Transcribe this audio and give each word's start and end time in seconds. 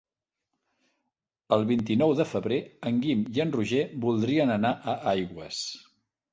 El 1.57 1.65
vint-i-nou 1.73 2.15
de 2.21 2.27
febrer 2.31 2.59
en 2.93 2.99
Guim 3.05 3.23
i 3.37 3.45
en 3.47 3.55
Roger 3.59 3.85
voldrien 4.09 4.59
anar 4.59 4.75
a 4.83 4.99
Aigües. 5.17 5.65